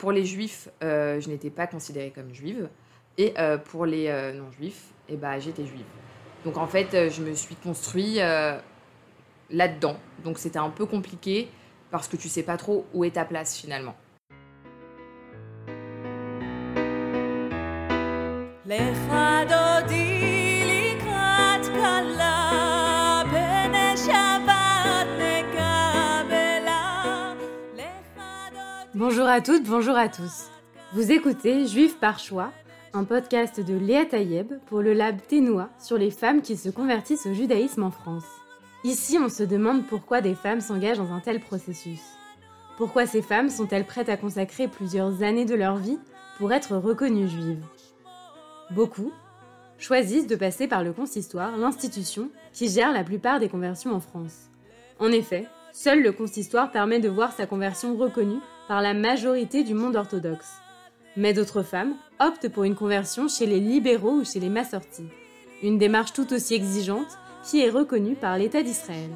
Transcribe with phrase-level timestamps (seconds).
[0.00, 2.70] Pour les juifs, je n'étais pas considérée comme juive.
[3.18, 3.34] Et
[3.66, 5.84] pour les non-juifs, eh ben, j'étais juive.
[6.42, 8.18] Donc en fait, je me suis construit
[9.50, 9.96] là-dedans.
[10.24, 11.50] Donc c'était un peu compliqué
[11.90, 13.94] parce que tu sais pas trop où est ta place finalement.
[29.12, 30.50] Bonjour à toutes, bonjour à tous.
[30.92, 32.52] Vous écoutez Juif par choix,
[32.92, 37.26] un podcast de Léa Tayeb pour le lab Ténois sur les femmes qui se convertissent
[37.26, 38.28] au judaïsme en France.
[38.84, 41.98] Ici, on se demande pourquoi des femmes s'engagent dans un tel processus.
[42.76, 45.98] Pourquoi ces femmes sont-elles prêtes à consacrer plusieurs années de leur vie
[46.38, 47.64] pour être reconnues juives?
[48.70, 49.10] Beaucoup
[49.76, 54.50] choisissent de passer par le consistoire, l'institution qui gère la plupart des conversions en France.
[55.00, 58.38] En effet, seul le consistoire permet de voir sa conversion reconnue
[58.70, 60.60] par la majorité du monde orthodoxe.
[61.16, 65.08] Mais d'autres femmes optent pour une conversion chez les libéraux ou chez les massortis,
[65.60, 69.10] une démarche tout aussi exigeante qui est reconnue par l'État d'Israël.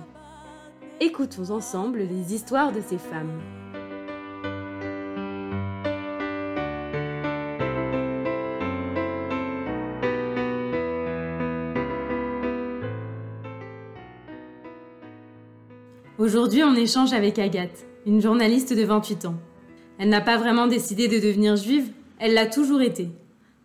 [0.98, 3.40] Écoutons ensemble les histoires de ces femmes.
[16.18, 19.36] Aujourd'hui, on échange avec Agathe une journaliste de 28 ans.
[19.98, 23.10] Elle n'a pas vraiment décidé de devenir juive, elle l'a toujours été.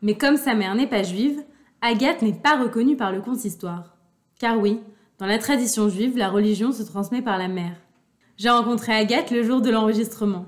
[0.01, 1.43] Mais comme sa mère n'est pas juive,
[1.81, 3.97] Agathe n'est pas reconnue par le consistoire.
[4.39, 4.79] Car oui,
[5.17, 7.75] dans la tradition juive, la religion se transmet par la mère.
[8.37, 10.45] J'ai rencontré Agathe le jour de l'enregistrement.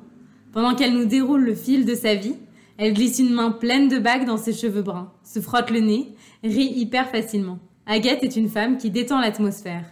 [0.54, 2.36] Pendant qu'elle nous déroule le fil de sa vie,
[2.78, 6.16] elle glisse une main pleine de bagues dans ses cheveux bruns, se frotte le nez,
[6.44, 7.60] rit hyper facilement.
[7.86, 9.86] Agathe est une femme qui détend l'atmosphère.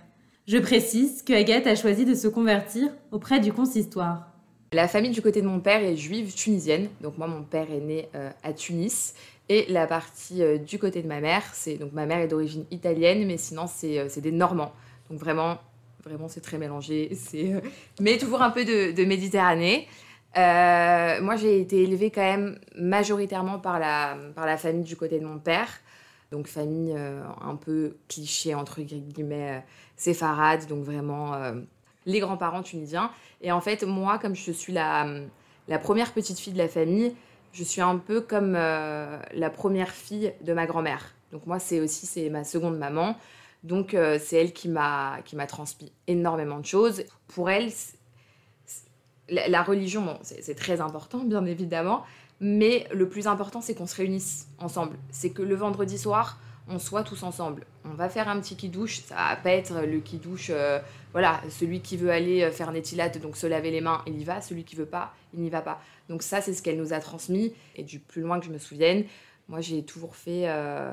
[0.50, 4.32] Je précise que Agathe a choisi de se convertir auprès du consistoire.
[4.72, 7.82] La famille du côté de mon père est juive tunisienne, donc moi mon père est
[7.82, 9.14] né euh, à Tunis.
[9.48, 12.66] Et la partie euh, du côté de ma mère, c'est donc ma mère est d'origine
[12.72, 14.72] italienne, mais sinon c'est euh, des Normands.
[15.12, 15.60] Donc vraiment,
[16.04, 17.62] vraiment c'est très mélangé, c'est
[18.02, 19.88] mais toujours un peu de, Méditerranée.
[20.36, 25.26] moi j'ai été élevée quand même majoritairement par la, par la famille du côté de
[25.26, 25.70] mon père.
[26.32, 29.64] Donc famille un peu cliché entre guillemets
[30.00, 31.54] séfarade, donc vraiment euh,
[32.06, 33.12] les grands-parents tunisiens.
[33.42, 35.06] Et en fait, moi, comme je suis la,
[35.68, 37.14] la première petite fille de la famille,
[37.52, 41.14] je suis un peu comme euh, la première fille de ma grand-mère.
[41.32, 43.16] Donc moi, c'est aussi c'est ma seconde maman.
[43.64, 47.04] Donc euh, c'est elle qui m'a qui m'a transmis énormément de choses.
[47.28, 47.70] Pour elle,
[49.30, 52.04] la, religion, bon, c'est très important, bien évidemment,
[52.40, 54.98] mais le plus important, c'est qu'on se réunisse ensemble.
[55.12, 56.40] C'est que le vendredi soir,
[56.70, 57.66] on soit tous ensemble.
[57.84, 60.80] On va faire un petit qui-douche, ça va pas être le qui-douche, euh,
[61.12, 64.24] voilà, celui qui veut aller euh, faire Nettilat, donc se laver les mains, il y
[64.24, 65.82] va, celui qui veut pas, il n'y va pas.
[66.08, 68.60] Donc ça, c'est ce qu'elle nous a transmis, et du plus loin que je me
[68.60, 69.06] souvienne,
[69.48, 70.92] moi j'ai toujours fait, euh,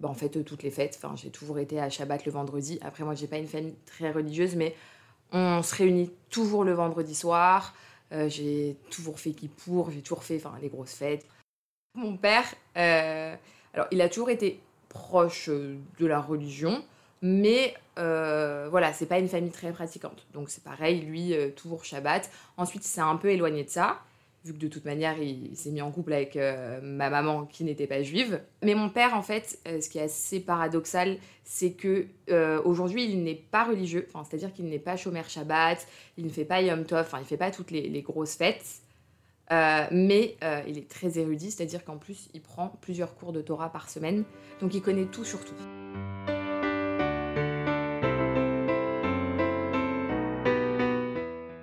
[0.00, 2.78] bah, en fait, toutes les fêtes, enfin, j'ai toujours été à Shabbat le vendredi.
[2.82, 4.74] Après, moi, j'ai pas une famille très religieuse, mais
[5.32, 7.74] on se réunit toujours le vendredi soir.
[8.10, 9.34] J'ai toujours fait
[9.64, 11.26] pour, j'ai toujours fait, les grosses fêtes.
[11.94, 12.44] Mon père,
[13.74, 16.84] alors, il a toujours été proche euh, de la religion,
[17.20, 20.26] mais euh, voilà, c'est pas une famille très pratiquante.
[20.32, 22.30] Donc c'est pareil, lui, euh, toujours Shabbat.
[22.56, 23.98] Ensuite, il s'est un peu éloigné de ça,
[24.44, 26.36] vu que de toute manière, il, s'est mis en couple avec
[26.82, 28.40] ma maman qui n'était pas juive.
[28.62, 32.06] Mais mon père, en fait, ce qui est assez paradoxal, c'est que
[32.64, 35.86] aujourd'hui, il n'est pas religieux, c'est-à-dire qu'il n'est pas chômeur Shabbat,
[36.18, 38.82] il ne fait pas Yom Tov, enfin, il fait pas toutes les grosses fêtes.
[39.52, 43.42] Euh, mais euh, il est très érudit, c'est-à-dire qu'en plus, il prend plusieurs cours de
[43.42, 44.24] Torah par semaine,
[44.60, 45.54] donc il connaît tout sur tout.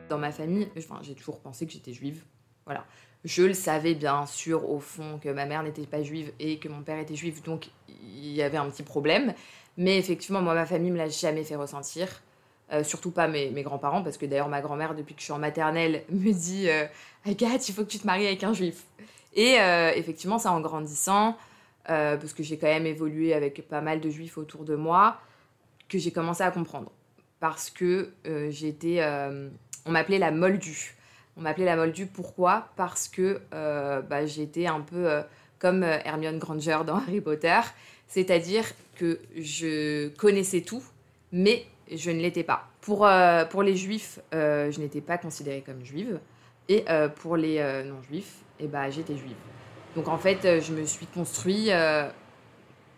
[0.09, 0.68] Dans ma famille,
[1.02, 2.24] j'ai toujours pensé que j'étais juive.
[2.66, 2.86] Voilà.
[3.24, 6.68] Je le savais bien sûr au fond que ma mère n'était pas juive et que
[6.68, 9.34] mon père était juif, donc il y avait un petit problème.
[9.78, 12.22] Mais effectivement, moi, ma famille me l'a jamais fait ressentir.
[12.74, 15.40] Euh, surtout pas mes, grands-parents, parce que d'ailleurs ma grand-mère, depuis que je suis en
[15.40, 16.86] maternelle, me dit euh,
[17.26, 18.86] Agathe, il faut que tu te maries avec un juif.
[19.34, 21.38] Et euh, effectivement, ça en grandissant,
[21.85, 25.20] parce que j'ai quand même évolué avec pas mal de juifs autour de moi,
[25.90, 26.91] que j'ai commencé à comprendre.
[27.41, 28.14] Parce que
[28.50, 29.03] j'étais.
[29.85, 30.96] on m'appelait la moldue.
[31.38, 32.70] On m'appelait la moldue, pourquoi?
[32.76, 35.22] Parce que bah, j'étais un peu
[35.60, 37.60] comme Hermione Granger dans Harry Potter,
[38.08, 40.84] c'est-à-dire que je connaissais tout,
[41.32, 42.68] mais je ne l'étais pas.
[42.82, 46.20] Pour, euh, pour les juifs, euh, je n'étais pas considérée comme juive.
[46.70, 49.36] Et euh, pour les non-juifs, eh ben, j'étais juive.
[49.96, 51.70] Donc en fait, je me suis construit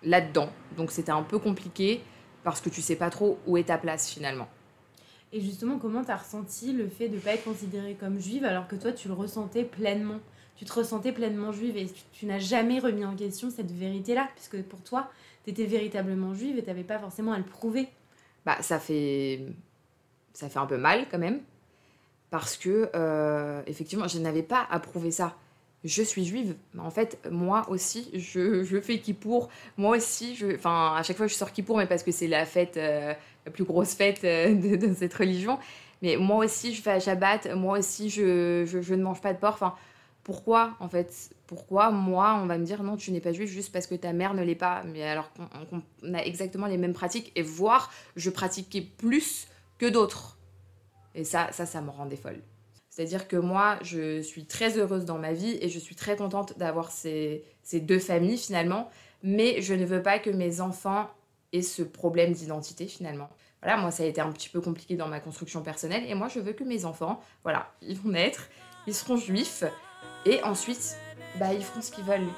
[0.04, 0.50] là-dedans.
[0.78, 2.02] Donc c'était un peu compliqué
[2.44, 4.48] parce que tu sais pas trop où est ta place finalement.
[5.34, 8.46] Et justement, comment tu as ressenti le fait de ne pas être considérée comme juive
[8.46, 10.20] alors que toi, tu le ressentais pleinement?
[10.56, 14.62] Tu te ressentais pleinement juive et tu, n'as jamais remis en question cette vérité-là, puisque
[14.62, 15.10] pour toi,
[15.44, 17.90] tu étais véritablement juive et tu n'avais pas forcément à le prouver.
[18.46, 19.42] Bah, ça fait.
[20.34, 21.42] Ça fait un peu mal quand même.
[22.30, 25.36] Parce que, euh, effectivement, je n'avais pas à prouver ça.
[25.84, 26.56] Je suis juive.
[26.78, 31.34] En fait, moi aussi, je, je fais pour Moi aussi, enfin, à chaque fois, je
[31.34, 33.14] sors pour mais parce que c'est la fête, euh,
[33.46, 35.60] la plus grosse fête euh, de, cette religion.
[36.02, 37.54] Mais moi aussi, je fais à Shabbat.
[37.56, 39.54] Moi aussi, je, je, ne mange pas de porc.
[39.56, 39.76] Enfin,
[40.24, 43.74] pourquoi en fait Pourquoi moi on va me dire non tu n'es pas juif juste
[43.74, 44.84] parce que ta mère ne l'est pas?
[44.86, 49.48] Mais alors qu'on a exactement les mêmes pratiques et voire je pratiquais plus
[49.78, 50.38] que d'autres.
[51.14, 52.40] Et ça, ça, ça me rendait folle.
[52.94, 56.60] C'est-à-dire que moi, je suis très heureuse dans ma vie et je suis très contente
[56.60, 58.88] d'avoir ces, ces deux familles finalement,
[59.24, 61.10] mais je ne veux pas que mes enfants
[61.54, 63.30] aient ce problème d'identité finalement.
[63.64, 66.28] Voilà, moi ça a été un petit peu compliqué dans ma construction personnelle et moi
[66.28, 68.48] je veux que mes enfants, voilà, ils vont naître,
[68.86, 69.64] ils seront juifs
[70.28, 70.96] et ensuite,
[71.40, 72.30] bah, ils feront ce qu'ils veulent.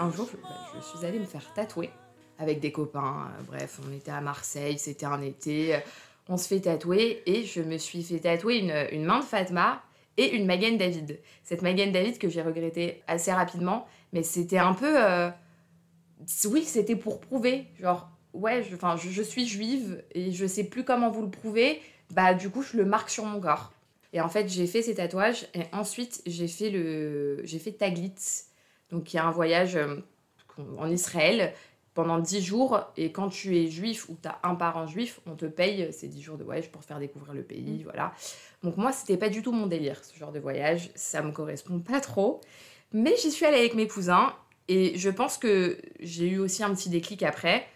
[0.00, 1.90] Un jour, bah, je, suis allée me faire tatouer
[2.38, 3.28] avec des copains.
[3.38, 5.78] Euh, bref, on était à Marseille, c'était un été.
[6.26, 8.58] On se fait tatouer et je me suis fait tatouer
[8.92, 9.82] une, main de Fatma
[10.16, 11.20] et une Magen David.
[11.44, 14.94] Cette Magen David que j'ai regretté assez rapidement, mais c'était un peu.
[14.96, 15.28] Euh,
[16.46, 17.66] oui, c'était pour prouver.
[17.78, 21.82] Genre, ouais, je, enfin, je, suis juive et je sais plus comment vous le prouver.
[22.12, 23.70] Bah, du coup, je le marque sur mon corps.
[24.14, 27.42] Et en fait, j'ai fait ces tatouages et ensuite, j'ai fait le.
[27.44, 28.14] J'ai fait Taglit.
[28.90, 29.96] Donc, il y a un voyage euh,
[30.78, 31.52] en Israël
[31.94, 35.34] pendant 10 jours et quand tu es juif ou tu as un parent juif, on
[35.34, 37.82] te paye ces 10 jours de voyage pour faire découvrir le pays, mm.
[37.84, 38.12] voilà.
[38.62, 41.80] Donc moi, c'était pas du tout mon délire ce genre de voyage, ça me correspond
[41.80, 42.40] pas trop.
[42.92, 44.32] Mais j'y suis allée avec mes cousins
[44.68, 47.66] et je pense que j'ai eu aussi un petit déclic après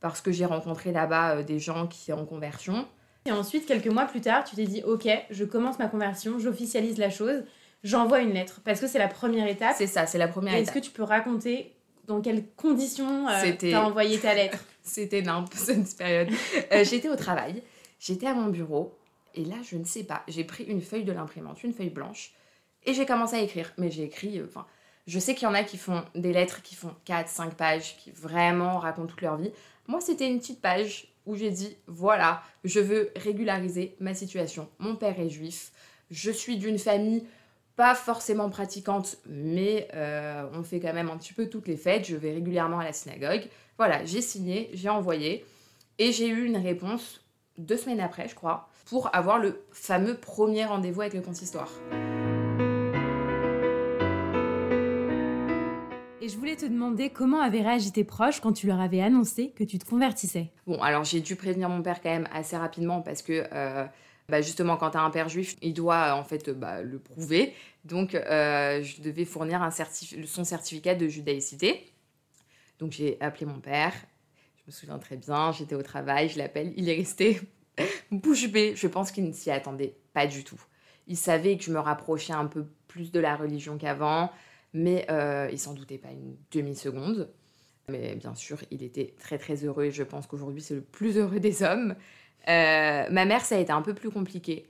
[0.00, 2.86] parce que j'ai rencontré là-bas euh, des gens qui sont en conversion.
[3.26, 6.98] Et ensuite, quelques mois plus tard, tu t'es dit OK, je commence ma conversion, j'officialise
[6.98, 7.42] la chose,
[7.84, 9.76] j'envoie une lettre parce que c'est la première étape.
[9.78, 10.62] C'est ça, c'est la première étape.
[10.64, 11.72] Est-ce que tu peux raconter
[12.06, 16.28] dans quelles conditions euh, tu as envoyé ta lettre C'était nimp cette période.
[16.72, 17.62] Euh, j'étais au travail,
[18.00, 18.98] j'étais à mon bureau
[19.34, 22.32] et là, je ne sais pas, j'ai pris une feuille de l'imprimante, une feuille blanche
[22.84, 23.72] et j'ai commencé à écrire.
[23.78, 24.66] Mais j'ai écrit, euh, enfin,
[25.06, 27.96] je sais qu'il y en a qui font des lettres qui font 4, 5 pages,
[27.98, 29.52] qui vraiment racontent toute leur vie.
[29.86, 34.68] Moi, c'était une petite page où j'ai dit, voilà, je veux régulariser ma situation.
[34.78, 35.72] Mon père est juif,
[36.10, 37.24] je suis d'une famille
[37.76, 42.06] pas forcément pratiquante, mais euh, on fait quand même un petit peu toutes les fêtes.
[42.06, 43.48] Je vais régulièrement à la synagogue.
[43.78, 45.44] Voilà, j'ai signé, j'ai envoyé,
[45.98, 47.20] et j'ai eu une réponse
[47.58, 51.70] deux semaines après, je crois, pour avoir le fameux premier rendez-vous avec le consistoire.
[56.20, 59.50] Et je voulais te demander comment avaient réagi tes proches quand tu leur avais annoncé
[59.50, 60.50] que tu te convertissais?
[60.66, 63.84] Bon, alors j'ai dû prévenir mon père quand même assez rapidement parce que euh,
[64.28, 67.54] bah, justement, quand tu as un père juif, il doit en fait bah, le prouver.
[67.84, 69.68] Donc, euh, je devais fournir
[70.26, 71.92] son certificat de judaïcité.
[72.78, 73.92] Donc, j'ai appelé mon père.
[74.56, 76.72] Je me souviens très bien, j'étais au travail, je l'appelle.
[76.76, 77.40] Il est resté
[78.10, 78.74] bouche bée.
[78.76, 80.60] Je pense qu'il ne s'y attendait pas du tout.
[81.06, 84.30] Il savait que je me rapprochais un peu plus de la religion qu'avant
[84.74, 87.32] mais euh, il s'en doutait pas une demi-seconde.
[87.88, 91.16] Mais bien sûr, il était très très heureux et je pense qu'aujourd'hui c'est le plus
[91.16, 91.94] heureux des hommes.
[92.48, 94.66] Euh, ma mère, ça a été un peu plus compliqué.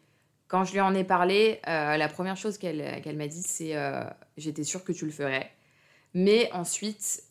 [0.49, 3.75] Quand je lui en ai parlé, euh, la première chose qu'elle m'a dit, c'est
[4.37, 5.50] J'étais sûre que tu le ferais.
[6.14, 7.25] Mais ensuite,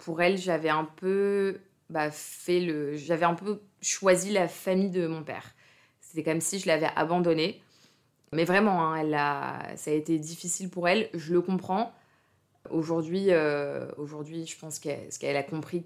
[0.00, 2.96] pour elle, j'avais un peu bah, fait le.
[2.96, 5.54] J'avais un peu choisi la famille de mon père.
[6.00, 7.62] C'était comme si je l'avais abandonné.
[8.32, 11.92] Mais vraiment, hein, elle ça a été difficile pour elle, je le comprends.
[12.70, 15.82] Aujourd'hui, euh, aujourd'hui, je pense qu'elle a compris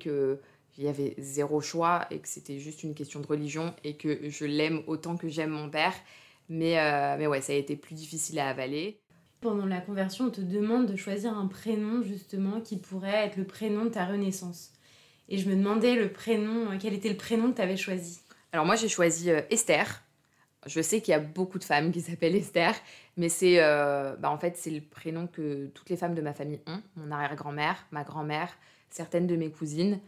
[0.72, 4.28] qu'il y avait zéro choix et que c'était juste une question de religion et que
[4.28, 5.94] je l'aime autant que j'aime mon père.
[6.48, 8.98] Mais, euh, mais ouais, ça a été plus difficile à avaler.
[9.40, 13.44] Pendant la conversion, on te demande de choisir un prénom justement qui pourrait être le
[13.44, 14.72] prénom de ta renaissance.
[15.28, 18.20] Et je me demandais le prénom, quel était le prénom que tu avais choisi?
[18.52, 20.02] Alors moi j'ai choisi euh, Esther
[20.66, 22.74] je sais qu'il y a beaucoup de femmes qui s'appellent Esther,
[23.16, 26.32] mais c'est euh, bah en fait c'est le prénom que toutes les femmes de ma
[26.32, 26.80] famille ont.
[26.96, 28.56] Mon arrière-grand-mère, ma grand-mère,
[28.90, 30.00] certaines de mes cousines.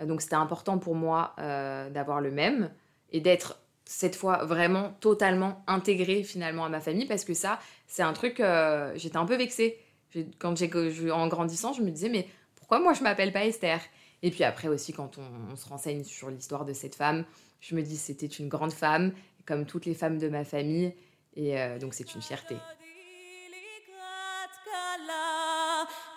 [0.00, 2.70] Euh, donc c'était important pour moi euh, d'avoir le même
[3.10, 8.02] et d'être cette fois vraiment totalement intégrée finalement à ma famille parce que ça c'est
[8.02, 8.40] un truc
[8.94, 9.78] j'étais un peu vexée
[10.38, 13.80] quand j'ai en grandissant je me disais mais pourquoi moi je m'appelle pas Esther?
[14.22, 17.24] Et puis après aussi quand on, se renseigne sur l'histoire de cette femme
[17.58, 19.12] je me dis c'était une grande femme
[19.50, 20.94] comme toutes les femmes de ma famille.
[21.34, 22.56] Et euh, donc c'est une fierté.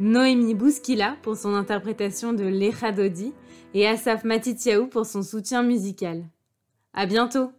[0.00, 3.34] Noémie Bouskila pour son interprétation de L'Echadodi
[3.74, 6.24] et Asaf Matitiaou pour son soutien musical.
[6.94, 7.52] À bientôt!